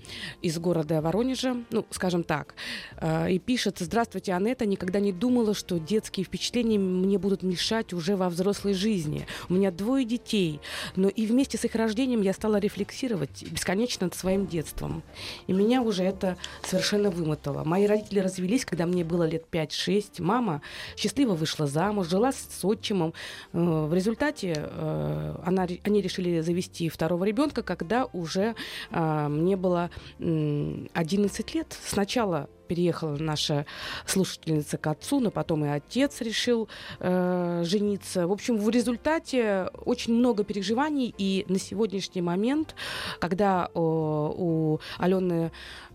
[0.42, 2.54] из города Воронежа, ну, скажем так,
[2.98, 8.16] э, и пишет «Здравствуйте, Анетта, никогда не думала, что детские впечатления мне будут мешать уже
[8.16, 9.26] во взрослой жизни.
[9.48, 10.60] У меня двое детей,
[10.96, 15.02] но и вместе с их рождением я стала рефлексировать бесконечно над своим детством.
[15.46, 17.64] И меня уже это совершенно вымотало.
[17.64, 20.22] Мои родители развелись, когда мне было лет 5-6.
[20.22, 20.60] Мама
[20.96, 23.14] счастливо вышла замуж, жила с отчимом.
[23.52, 28.54] Э, в результате э, она, они решили завести второго ребенка, когда уже
[28.90, 31.76] э, мне было 11 лет.
[31.84, 33.66] Сначала переехала наша
[34.06, 38.26] слушательница к отцу, но потом и отец решил э, жениться.
[38.26, 42.74] В общем, в результате очень много переживаний, и на сегодняшний момент,
[43.20, 45.52] когда э, у Алены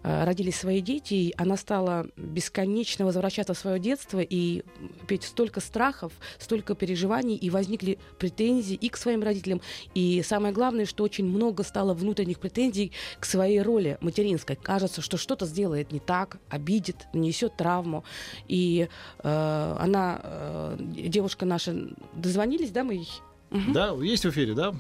[0.07, 4.63] Э, родились свои дети, она стала бесконечно возвращаться в свое детство, и
[5.09, 9.61] ведь столько страхов, столько переживаний, и возникли претензии и к своим родителям,
[9.95, 14.55] и самое главное, что очень много стало внутренних претензий к своей роли материнской.
[14.55, 16.37] Кажется, что что-то сделает не так,
[16.67, 18.03] обидит, нанесет травму,
[18.47, 18.89] и
[19.23, 21.73] э, она, э, девушка наша,
[22.13, 23.05] дозвонились, да, мы?
[23.51, 23.71] Угу.
[23.73, 24.73] Да, есть в эфире, да?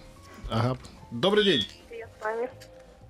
[0.51, 0.77] Ага.
[1.11, 1.65] Добрый день.
[1.89, 2.49] Я с вами.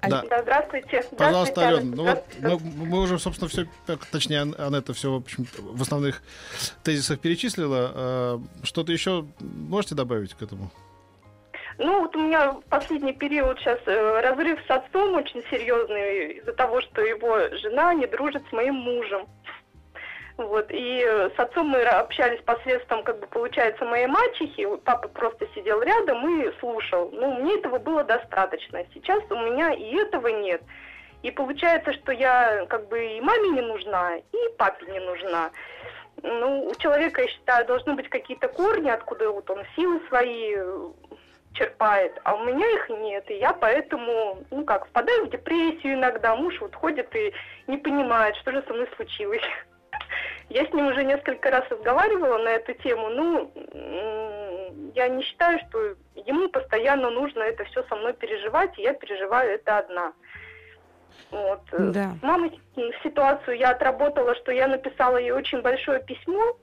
[0.07, 0.23] Да.
[0.29, 1.03] да, здравствуйте.
[1.17, 1.91] Пожалуйста, Ален.
[1.91, 3.65] Ну вот мы, мы уже, собственно, все,
[4.11, 6.21] точнее, Анетта все, в общем, в основных
[6.83, 7.91] тезисах перечислила.
[7.93, 10.71] А, что-то еще можете добавить к этому?
[11.77, 16.53] Ну, вот у меня в последний период сейчас э, разрыв с отцом очень серьезный из-за
[16.53, 19.27] того, что его жена не дружит с моим мужем.
[20.37, 24.67] Вот, и э, с отцом мы общались посредством, как бы, получается, моей мачехи.
[24.85, 27.09] Папа просто сидел рядом и слушал.
[27.11, 28.83] Ну, мне этого было достаточно.
[28.93, 30.61] Сейчас у меня и этого нет.
[31.21, 35.51] И получается, что я как бы и маме не нужна, и папе не нужна.
[36.23, 40.89] Ну, у человека, я считаю, должны быть какие-то корни, откуда вот он силы свои э,
[41.57, 46.35] черпает, а у меня их нет, и я поэтому, ну как, впадаю в депрессию иногда,
[46.35, 47.33] муж вот ходит и
[47.67, 49.41] не понимает, что же со мной случилось.
[50.49, 53.09] Я с ним уже несколько раз разговаривала на эту тему.
[53.09, 53.51] Ну,
[54.95, 59.55] я не считаю, что ему постоянно нужно это все со мной переживать, и я переживаю
[59.55, 60.13] это одна.
[61.31, 61.59] Вот.
[61.77, 62.15] Да.
[62.21, 62.57] С мамой
[63.03, 66.55] ситуацию я отработала, что я написала ей очень большое письмо.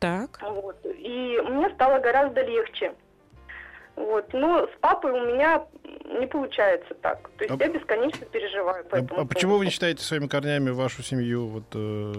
[0.00, 0.38] Так.
[0.42, 0.76] Вот.
[0.84, 2.92] И мне стало гораздо легче.
[3.98, 4.32] Вот.
[4.32, 5.64] Но с папой у меня
[6.20, 7.28] не получается так.
[7.36, 7.64] То есть а...
[7.64, 11.46] я бесконечно переживаю по а, этому А почему вы не считаете своими корнями вашу семью
[11.46, 12.12] вот, э,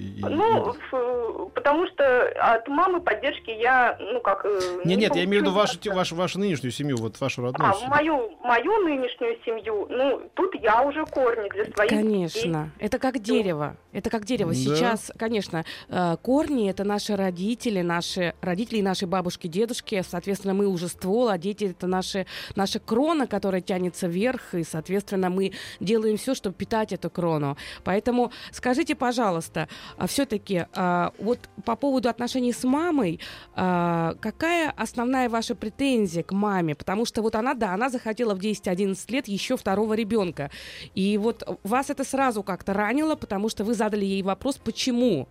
[0.00, 1.50] и, ну, и...
[1.54, 4.46] потому что от мамы поддержки я, ну как...
[4.46, 7.42] Э, нет, не нет, я имею в виду вашу, вашу, вашу нынешнюю семью, вот вашу
[7.42, 7.90] родную а, семью.
[7.90, 12.86] Мою, мою нынешнюю семью, ну, тут я уже корни для своих Конечно, детей.
[12.86, 14.52] это как дерево, это как дерево.
[14.52, 14.56] Да.
[14.56, 20.66] Сейчас, конечно, э, корни— это наши родители, наши родители и наши бабушки, дедушки, соответственно, мы
[20.66, 26.16] уже ствол, а дети— это наши, наша крона, которая тянется вверх, и, соответственно, мы делаем
[26.16, 27.58] все, чтобы питать эту крону.
[27.84, 33.20] Поэтому скажите, пожалуйста, а все-таки а, вот по поводу отношений с мамой,
[33.54, 36.74] а, какая основная ваша претензия к маме?
[36.74, 40.50] Потому что вот она, да, она захотела в 10-11 лет еще второго ребенка.
[40.94, 45.28] И вот вас это сразу как-то ранило, потому что вы задали ей вопрос, почему?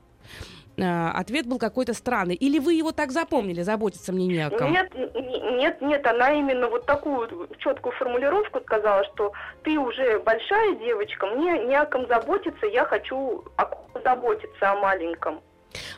[0.82, 2.36] А, ответ был какой-то странный.
[2.36, 4.72] Или вы его так запомнили, заботиться мне не о ком?
[4.72, 11.26] Нет, нет, нет, она именно вот такую четкую формулировку сказала, что ты уже большая девочка,
[11.28, 15.42] мне не о ком заботиться, я хочу о ком заботиться, о маленьком.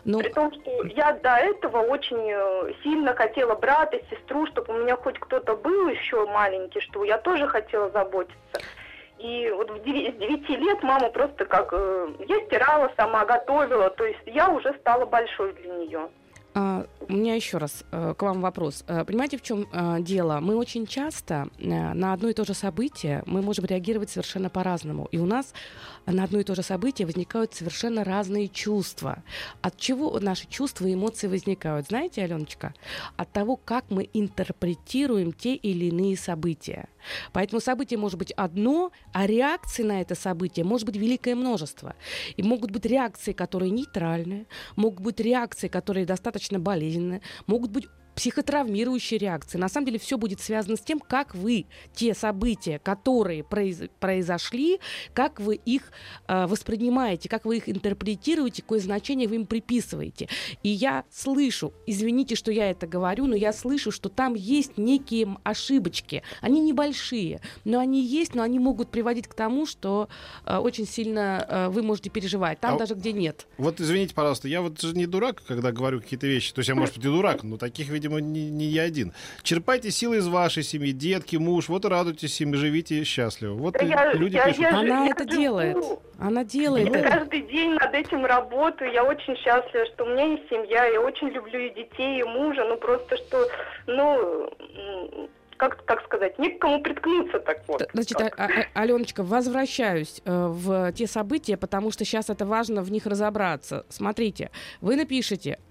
[0.03, 0.19] Ну...
[0.19, 4.95] При том, что я до этого очень э, сильно хотела брата, сестру, чтобы у меня
[4.95, 8.61] хоть кто-то был еще маленький, что я тоже хотела заботиться.
[9.21, 11.71] И вот с 9 лет мама просто как...
[11.73, 16.09] Э, я стирала сама, готовила, то есть я уже стала большой для нее.
[16.53, 18.83] А, у меня еще раз э, к вам вопрос.
[18.87, 20.39] Э, понимаете, в чем э, дело?
[20.41, 25.07] Мы очень часто на одно и то же событие мы можем реагировать совершенно по-разному.
[25.11, 25.53] И у нас
[26.05, 29.23] на одно и то же событие возникают совершенно разные чувства.
[29.61, 31.87] От чего наши чувства и эмоции возникают?
[31.87, 32.73] Знаете, Аленочка?
[33.17, 36.87] От того, как мы интерпретируем те или иные события.
[37.33, 41.95] Поэтому событие может быть одно, а реакции на это событие может быть великое множество.
[42.37, 49.17] И могут быть реакции, которые нейтральные, могут быть реакции, которые достаточно болезненные, могут быть психотравмирующие
[49.17, 49.57] реакции.
[49.57, 54.79] На самом деле все будет связано с тем, как вы те события, которые произ, произошли,
[55.13, 55.91] как вы их
[56.27, 60.29] э, воспринимаете, как вы их интерпретируете, какое значение вы им приписываете.
[60.63, 65.37] И я слышу, извините, что я это говорю, но я слышу, что там есть некие
[65.43, 66.23] ошибочки.
[66.41, 70.09] Они небольшие, но они есть, но они могут приводить к тому, что
[70.45, 72.59] э, очень сильно э, вы можете переживать.
[72.59, 73.47] Там а даже где нет.
[73.57, 76.53] Вот извините, пожалуйста, я вот же не дурак, когда говорю какие-то вещи.
[76.53, 79.13] То есть я, может быть, и дурак, но таких, видимо, не, не я один.
[79.43, 83.53] Черпайте силы из вашей семьи, детки, муж, вот и радуйтесь им, и живите счастливо.
[83.53, 84.61] Вот Да я- люди я- пишут.
[84.61, 85.41] я- Она я это живу.
[85.41, 85.77] делает.
[86.19, 87.09] Она делает Я это.
[87.09, 88.91] каждый день над этим работаю.
[88.91, 90.85] Я очень счастлива, что у меня есть семья.
[90.85, 92.65] Я очень люблю и детей, и мужа.
[92.67, 93.47] Ну просто что,
[93.87, 94.49] ну,
[95.57, 97.79] как, как сказать, не к кому приткнуться так вот.
[97.79, 98.39] Т- Значит, как.
[98.39, 103.05] а- а- Аленочка, возвращаюсь э, в те события, потому что сейчас это важно в них
[103.05, 103.85] разобраться.
[103.89, 104.49] Смотрите,
[104.81, 105.59] вы напишите,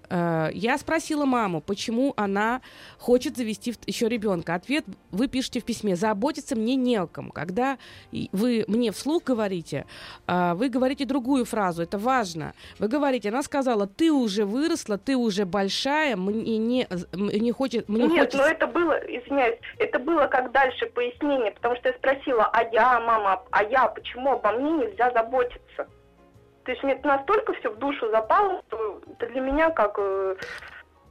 [0.53, 2.61] я спросила маму, почему она
[2.97, 4.55] хочет завести еще ребенка.
[4.55, 7.31] Ответ вы пишете в письме, заботиться мне не о ком.
[7.31, 7.77] Когда
[8.31, 9.85] вы мне вслух говорите,
[10.27, 12.53] э, вы говорите другую фразу, это важно.
[12.79, 18.07] Вы говорите, она сказала, ты уже выросла, ты уже большая, мне не, мне хочет, мне
[18.07, 18.37] Нет, хочется...
[18.37, 22.99] но это было, извиняюсь, это было как дальше пояснение, потому что я спросила, а я,
[22.99, 25.87] мама, а я, почему обо мне нельзя заботиться?
[26.63, 29.95] То есть мне настолько все в душу запало, что это для меня как...
[29.97, 30.35] э,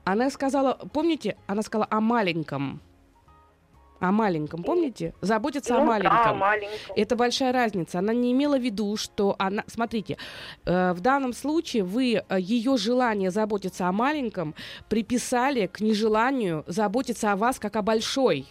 [0.04, 2.80] Она сказала, помните, она сказала о маленьком.
[4.00, 5.12] О маленьком, помните?
[5.20, 6.24] Заботиться о ну, маленьком.
[6.24, 6.94] Да, маленьком.
[6.96, 7.98] Это большая разница.
[7.98, 9.62] Она не имела в виду, что она...
[9.66, 10.16] Смотрите,
[10.64, 14.54] э, в данном случае вы э, ее желание заботиться о маленьком
[14.88, 18.46] приписали к нежеланию заботиться о вас как о большой.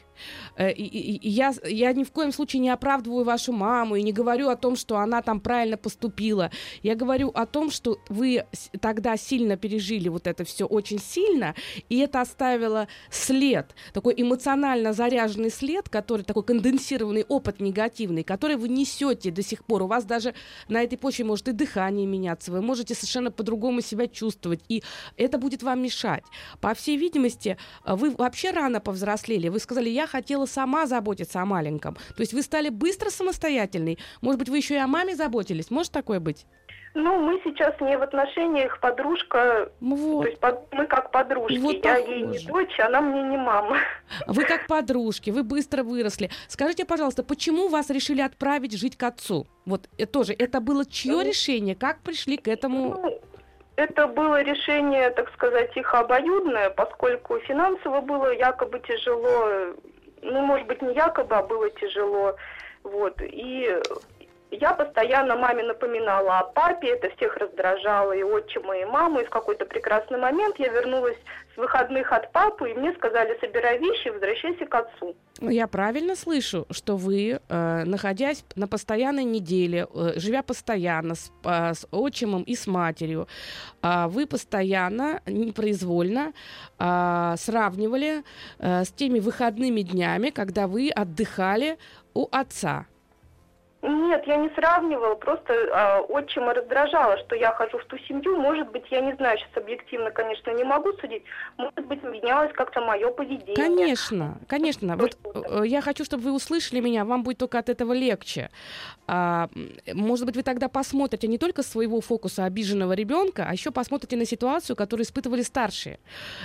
[0.55, 4.55] Э, я, я ни в коем случае не оправдываю вашу маму и не говорю о
[4.55, 6.51] том, что она там правильно поступила.
[6.84, 8.45] Я говорю о том, что вы
[8.82, 11.55] тогда сильно пережили вот это все очень сильно,
[11.89, 18.69] и это оставило след, такой эмоционально заряженный след, который такой конденсированный опыт негативный, который вы
[18.69, 19.84] несете до сих пор.
[19.84, 20.34] У вас даже
[20.67, 24.84] на этой почве может и дыхание меняться, вы можете совершенно по-другому себя чувствовать, и
[25.17, 26.23] это будет вам мешать.
[26.62, 29.49] По всей видимости, э, вы вообще рано повзрослели.
[29.49, 31.95] Вы сказали, я хотела сама заботиться о маленьком.
[31.95, 33.97] То есть вы стали быстро самостоятельной.
[34.21, 35.71] Может быть, вы еще и о маме заботились?
[35.71, 36.45] Может такое быть?
[36.95, 40.21] Ну, мы сейчас не в отношениях подружка, Ну Вот.
[40.23, 41.57] то есть под- мы как подружки.
[41.59, 42.47] Вот я ей не похоже.
[42.47, 43.77] дочь, она мне не мама.
[44.25, 46.31] Вы как подружки, вы быстро выросли.
[46.47, 49.45] Скажите, пожалуйста, почему вас решили отправить жить к отцу?
[49.65, 51.75] Вот э, тоже, это было чье Ну, решение?
[51.75, 52.89] Как пришли к этому?
[53.03, 53.21] Ну,
[53.75, 59.75] это было решение, так сказать, их обоюдное, поскольку финансово было якобы тяжело,
[60.21, 62.36] ну, может быть, не якобы, а было тяжело.
[62.84, 63.15] Вот.
[63.21, 63.82] И
[64.51, 69.19] я постоянно маме напоминала о папе, это всех раздражало, и отчима, и маму.
[69.19, 71.17] И в какой-то прекрасный момент я вернулась
[71.53, 75.15] с выходных от папы, и мне сказали, собирай вещи, возвращайся к отцу.
[75.39, 81.31] Ну, Я правильно слышу, что вы, э, находясь на постоянной неделе, э, живя постоянно с,
[81.43, 83.27] а, с отчимом и с матерью,
[83.81, 86.33] вы постоянно, непроизвольно
[86.77, 88.23] сравнивали
[88.59, 91.77] э, с теми выходными днями, когда вы отдыхали
[92.13, 92.85] у отца.
[93.81, 98.35] Нет, я не сравнивала, просто а, отчима раздражало, что я хожу в ту семью.
[98.35, 101.23] Может быть, я не знаю, сейчас объективно, конечно, не могу судить.
[101.57, 103.55] Может быть, менялось как-то мое поведение.
[103.55, 104.97] Конечно, конечно.
[104.97, 108.49] Вот э, я хочу, чтобы вы услышали меня, вам будет только от этого легче.
[109.07, 109.49] А,
[109.93, 114.25] может быть, вы тогда посмотрите не только своего фокуса обиженного ребенка, а еще посмотрите на
[114.25, 115.99] ситуацию, которую испытывали старшие.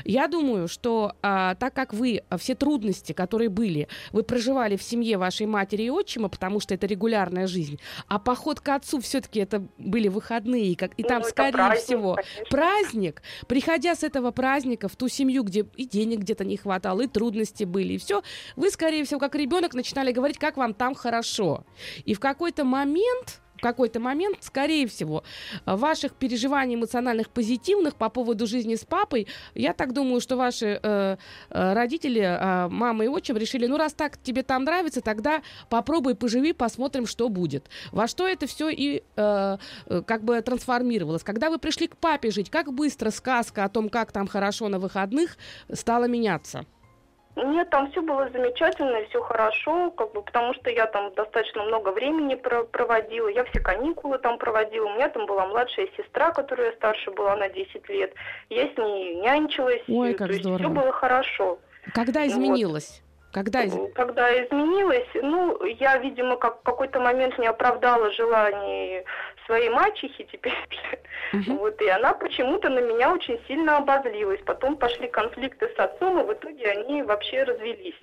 [0.05, 4.83] Я думаю, что а, так как вы а, все трудности, которые были, вы проживали в
[4.83, 6.87] семье вашей матери и отчима, потому что это
[7.25, 11.21] регулярная жизнь, а поход к отцу все-таки это были выходные, и, как, и Ну, там,
[11.23, 12.45] это скорее праздник, всего, конечно.
[12.51, 17.07] праздник, приходя с этого праздника в ту семью, где и денег где-то не хватало, и
[17.07, 18.23] трудности были, и все,
[18.57, 21.65] вы, скорее всего, как ребенок, начинали говорить, как вам там хорошо.
[22.05, 25.23] И в какой-то момент в какой-то момент, скорее всего,
[25.65, 31.17] ваших переживаний эмоциональных позитивных по поводу жизни с папой, я так думаю, что ваши э,
[31.51, 36.15] э, родители, э, мама и отчим, решили, ну раз так тебе там нравится, тогда попробуй
[36.15, 37.69] поживи, посмотрим, что будет.
[37.93, 41.23] Во что это все и э, э, как бы трансформировалось.
[41.23, 44.79] Когда вы пришли к папе жить, как быстро сказка о том, как там хорошо на
[44.79, 45.37] выходных,
[45.73, 46.67] стала меняться?
[47.37, 51.89] Нет, там все было замечательно, все хорошо, как бы, потому что я там достаточно много
[51.91, 56.73] времени про- проводила, я все каникулы там проводила, у меня там была младшая сестра, которая
[56.73, 58.15] старше была на 10 лет,
[58.51, 60.59] я с ней нянчилась, Ой, и- как то есть здорово.
[60.59, 61.59] все было хорошо.
[61.93, 63.03] Когда изменилось?
[63.35, 63.75] Когда, из...
[63.95, 69.03] Когда изменилась, ну, я, видимо, как в какой-то момент не оправдала желаний
[69.47, 70.55] своей мачехи теперь.
[71.33, 71.59] Угу.
[71.65, 74.41] Вот, и она почему-то на меня очень сильно обозлилась.
[74.47, 77.99] Потом пошли конфликты с отцом, и в итоге они вообще развелись.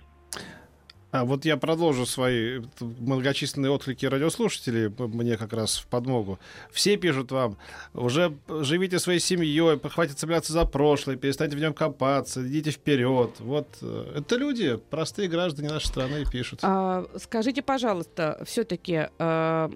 [1.12, 6.40] А вот я продолжу свои многочисленные отклики радиослушателей, мне как раз в подмогу.
[6.72, 7.58] Все пишут вам,
[7.94, 13.32] уже живите своей семьей, хватит цепляться за прошлое, перестаньте в нем копаться, идите вперед.
[13.40, 16.60] Вот э, это люди, простые граждане нашей страны пишут.
[16.64, 19.70] А, скажите, пожалуйста, все-таки а,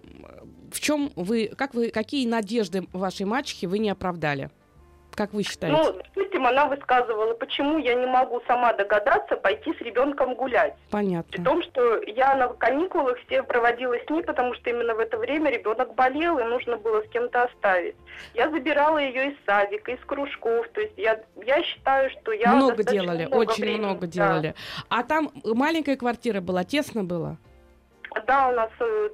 [0.72, 4.52] в чем вы, как вы, какие надежды вашей мачехи вы не оправдали?
[5.16, 5.78] Как вы считаете?
[5.78, 10.76] Ну, допустим, она высказывала, почему я не могу сама догадаться пойти с ребенком гулять.
[10.92, 11.32] Понятно.
[11.32, 15.18] При том, что я на каникулах все проводила с ней, потому что именно в это
[15.18, 17.96] время ребенок болел, и нужно было с кем-то оставить.
[18.34, 20.68] Я забирала ее из садика, из кружков.
[20.74, 22.54] То есть я, я считаю, что я...
[22.54, 24.56] Много делали, много очень времени, много делали.
[24.90, 24.98] Да.
[24.98, 27.38] А там маленькая квартира была, тесно было?
[28.28, 28.70] Да, у нас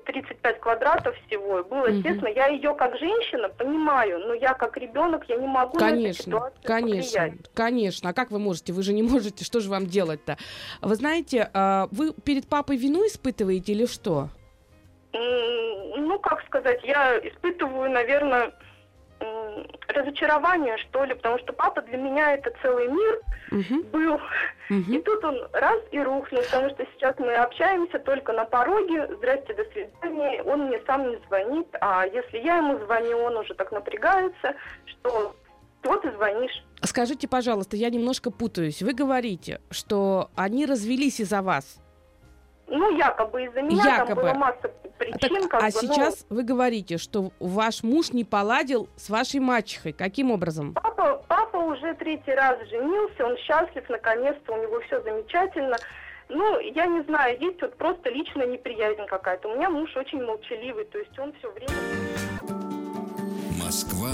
[0.05, 2.01] 35 э, квадратов всего, было угу.
[2.03, 2.27] тесно.
[2.27, 6.55] Я ее как женщина понимаю, но я как ребенок, я не могу конечно, на эту
[6.63, 7.49] Конечно, повлиять.
[7.53, 8.09] конечно.
[8.09, 8.73] А как вы можете?
[8.73, 9.43] Вы же не можете.
[9.43, 10.37] Что же вам делать-то?
[10.81, 14.29] Вы знаете, а, вы перед папой вину испытываете или что?
[15.13, 18.53] Ну, как сказать, я испытываю, наверное,
[19.87, 23.83] разочарование, что ли, потому что папа для меня это целый мир угу.
[23.91, 24.13] был.
[24.69, 24.91] Угу.
[24.91, 29.53] И тут он раз и рухнул, потому что сейчас мы общаемся только на пороге, здрасте,
[29.53, 33.71] до свидания, он мне сам не звонит, а если я ему звоню, он уже так
[33.71, 34.55] напрягается,
[34.85, 35.35] что
[35.83, 36.63] вот и звонишь.
[36.83, 38.81] Скажите, пожалуйста, я немножко путаюсь.
[38.81, 41.79] Вы говорите, что они развелись из-за вас.
[42.71, 44.07] Ну, якобы из-за меня якобы.
[44.07, 45.41] там была масса причин.
[45.41, 46.37] Так, как а бы, сейчас ну...
[46.37, 49.91] вы говорите, что ваш муж не поладил с вашей мачехой.
[49.91, 50.73] Каким образом?
[50.73, 55.75] Папа, папа уже третий раз женился, он счастлив, наконец-то, у него все замечательно.
[56.29, 59.49] Ну, я не знаю, есть вот просто личная неприязнь какая-то.
[59.49, 61.73] У меня муж очень молчаливый, то есть он все время...
[63.61, 64.13] Москва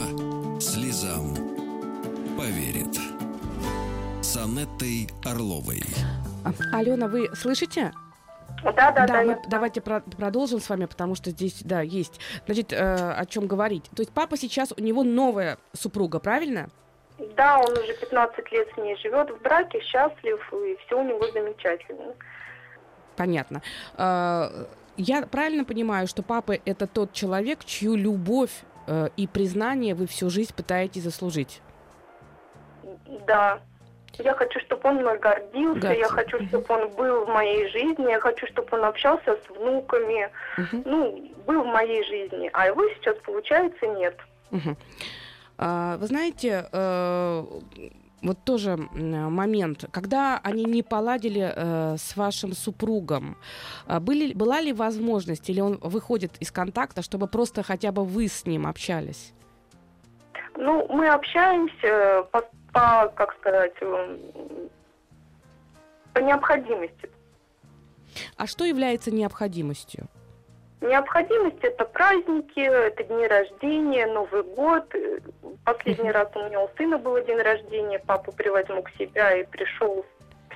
[0.59, 1.35] слезам
[2.35, 2.97] поверит.
[4.23, 5.83] С Анеттой Орловой.
[6.73, 7.93] Алена, вы слышите?
[8.63, 9.05] Да, да, да.
[9.07, 12.19] да мы, давайте про- продолжим с вами, потому что здесь, да, есть.
[12.45, 13.85] Значит, э, о чем говорить.
[13.95, 16.69] То есть папа сейчас, у него новая супруга, правильно?
[17.35, 21.23] Да, он уже 15 лет с ней живет в браке, счастлив, и все у него
[21.31, 22.13] замечательно.
[23.15, 23.61] Понятно.
[23.97, 24.65] Э,
[24.97, 30.29] я правильно понимаю, что папа это тот человек, чью любовь э, и признание вы всю
[30.29, 31.61] жизнь пытаетесь заслужить?
[33.27, 33.59] Да.
[34.19, 35.93] Я хочу, чтобы он мной гордился, Гордился.
[35.93, 40.29] я хочу, чтобы он был в моей жизни, я хочу, чтобы он общался с внуками,
[40.57, 40.81] угу.
[40.85, 44.17] ну, был в моей жизни, а его сейчас, получается, нет.
[44.51, 44.75] Угу.
[45.59, 47.43] А, вы знаете, э,
[48.21, 53.37] вот тоже момент, когда они не поладили э, с вашим супругом,
[53.87, 58.27] э, были, была ли возможность, или он выходит из контакта, чтобы просто хотя бы вы
[58.27, 59.33] с ним общались?
[60.55, 62.43] Ну, мы общаемся по
[62.77, 64.17] по, как сказать, э,
[66.13, 67.09] по необходимости.
[68.37, 70.07] А что является необходимостью?
[70.81, 74.93] Необходимость это праздники, это дни рождения, Новый год.
[75.65, 80.05] Последний раз у меня у сына было день рождения, папу привозил к себя и пришел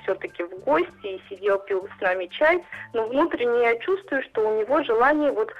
[0.04, 2.64] все-таки в гости и сидел, пил с нами чай.
[2.92, 5.52] Но внутренне я чувствую, что у него желание вот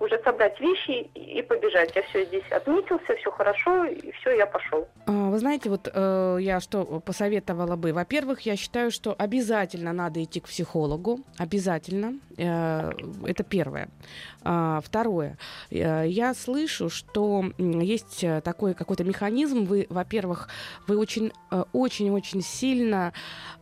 [0.00, 1.94] уже собрать вещи и побежать.
[1.94, 4.88] Я все здесь отметился, все хорошо, и все, я пошел.
[5.06, 7.92] А, вы знаете, вот э, я что посоветовала бы.
[7.92, 11.20] Во-первых, я считаю, что обязательно надо идти к психологу.
[11.38, 12.14] Обязательно.
[12.38, 12.90] Э,
[13.26, 13.88] это первое.
[14.42, 15.36] А, второе.
[15.70, 19.64] Э, я слышу, что есть такой какой-то механизм.
[19.64, 20.48] Вы, во-первых,
[20.86, 23.12] вы очень, э, очень-очень сильно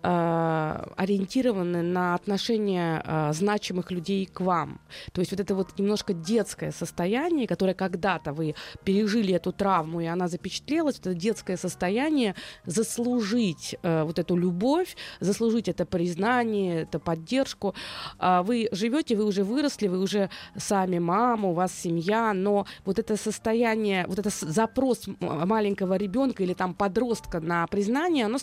[0.03, 4.81] э, ориентированы на отношения э, значимых людей к вам.
[5.13, 10.07] То есть вот это вот немножко детское состояние, которое когда-то вы пережили эту травму, и
[10.07, 12.35] она запечатлелась, это детское состояние
[12.67, 17.75] заслужить э, вот эту любовь, заслужить это признание, это поддержку.
[18.21, 22.99] Э, вы живете, вы уже выросли, вы уже сами мама, у вас семья, но вот
[22.99, 28.39] это состояние, вот это запрос маленького ребенка или там подростка на признание, оно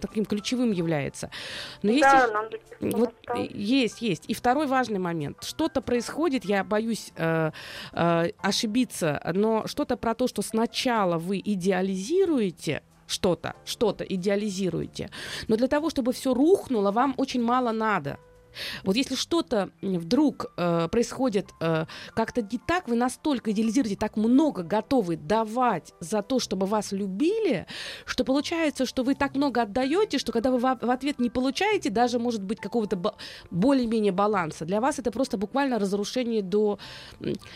[0.00, 1.30] таким ключевым является.
[1.82, 2.46] Но есть, да, нам
[2.80, 3.14] вот,
[3.54, 4.24] есть, есть.
[4.28, 5.38] И второй важный момент.
[5.42, 7.52] Что-то происходит, я боюсь э,
[7.92, 15.10] э, ошибиться, но что-то про то, что сначала вы идеализируете что-то, что-то идеализируете,
[15.48, 18.18] но для того, чтобы все рухнуло, вам очень мало надо.
[18.84, 24.62] Вот если что-то вдруг э, происходит э, как-то не так, вы настолько идеализируете, так много
[24.62, 27.66] готовы давать за то, чтобы вас любили,
[28.04, 32.18] что получается, что вы так много отдаете, что когда вы в, ответ не получаете, даже
[32.18, 33.14] может быть какого-то
[33.50, 36.78] более-менее баланса, для вас это просто буквально разрушение до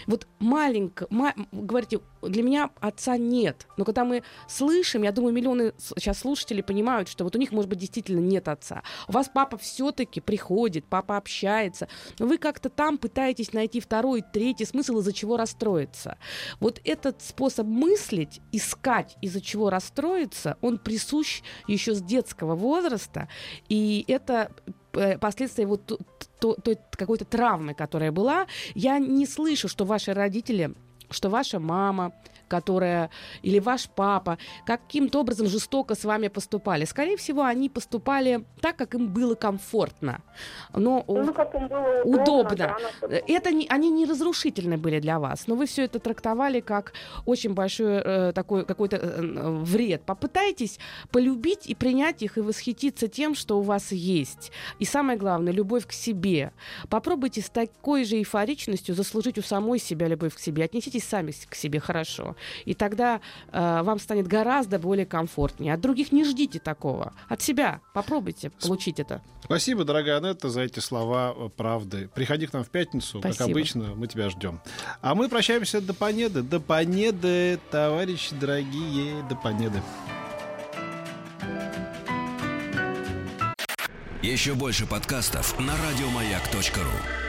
[0.07, 5.73] вот маленького, ма- говорите, для меня отца нет, но когда мы слышим, я думаю, миллионы
[5.79, 9.57] сейчас слушателей понимают, что вот у них может быть действительно нет отца, у вас папа
[9.59, 16.19] все-таки приходит папа общается, вы как-то там пытаетесь найти второй, третий смысл, из-за чего расстроиться.
[16.61, 23.29] Вот этот способ мыслить, искать, из-за чего расстроиться, он присущ еще с детского возраста,
[23.69, 24.53] и это
[24.93, 26.01] э, последствия вот
[26.39, 28.47] той какой-то травмы, которая была.
[28.75, 30.75] Я не слышу, что ваши родители,
[31.11, 32.13] что ваша мама,
[32.49, 33.11] которая
[33.43, 36.85] или ваш папа каким-то образом жестоко с вами поступали.
[36.85, 40.23] Скорее всего, они поступали так, как им было комфортно.
[40.75, 42.77] Но ну, как им было удобно.
[43.01, 43.23] удобно.
[43.27, 46.93] Это не, они не разрушительны были для вас, но вы все это трактовали как
[47.25, 50.03] очень большой э, такой какой-то э, вред.
[50.03, 50.79] Попытайтесь
[51.11, 54.53] полюбить и принять их и восхититься тем, что у вас есть.
[54.79, 56.53] И самое главное, любовь к себе.
[56.89, 60.65] Попробуйте с такой же эйфоричностью заслужить у самой себя любовь к себе.
[60.65, 62.36] Отнеситесь сами к себе хорошо.
[62.65, 63.21] И тогда
[63.53, 65.75] э, вам станет гораздо более комфортнее.
[65.75, 67.13] От других не ждите такого.
[67.29, 69.23] От себя попробуйте получить это.
[69.45, 72.09] Спасибо, дорогая Анетта, за эти слова э, правды.
[72.15, 73.39] Приходи к нам в пятницу, Спасибо.
[73.39, 74.61] как обычно, мы тебя ждем.
[75.01, 76.43] А мы прощаемся до Понеды.
[76.43, 79.83] До Понеды, товарищи дорогие, до Понеды.
[84.23, 87.26] Еще больше подкастов на радиомаяк.ру